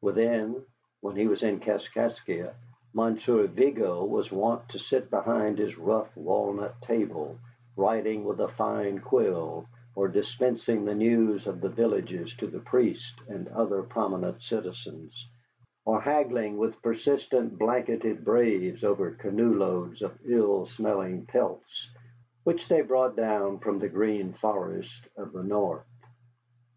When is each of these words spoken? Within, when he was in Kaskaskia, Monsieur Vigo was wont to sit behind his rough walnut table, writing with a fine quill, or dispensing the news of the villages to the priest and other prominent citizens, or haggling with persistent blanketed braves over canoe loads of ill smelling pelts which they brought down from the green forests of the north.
Within, 0.00 0.64
when 1.00 1.16
he 1.16 1.26
was 1.26 1.42
in 1.42 1.58
Kaskaskia, 1.58 2.54
Monsieur 2.94 3.48
Vigo 3.48 4.04
was 4.04 4.30
wont 4.30 4.68
to 4.68 4.78
sit 4.78 5.10
behind 5.10 5.58
his 5.58 5.76
rough 5.76 6.16
walnut 6.16 6.80
table, 6.82 7.36
writing 7.76 8.24
with 8.24 8.38
a 8.38 8.46
fine 8.46 9.00
quill, 9.00 9.66
or 9.96 10.06
dispensing 10.06 10.84
the 10.84 10.94
news 10.94 11.48
of 11.48 11.60
the 11.60 11.68
villages 11.68 12.32
to 12.36 12.46
the 12.46 12.60
priest 12.60 13.12
and 13.28 13.48
other 13.48 13.82
prominent 13.82 14.40
citizens, 14.40 15.26
or 15.84 16.00
haggling 16.00 16.58
with 16.58 16.80
persistent 16.80 17.58
blanketed 17.58 18.24
braves 18.24 18.84
over 18.84 19.10
canoe 19.10 19.54
loads 19.54 20.00
of 20.00 20.16
ill 20.24 20.66
smelling 20.66 21.26
pelts 21.26 21.90
which 22.44 22.68
they 22.68 22.82
brought 22.82 23.16
down 23.16 23.58
from 23.58 23.80
the 23.80 23.88
green 23.88 24.32
forests 24.34 25.02
of 25.16 25.32
the 25.32 25.42
north. 25.42 25.82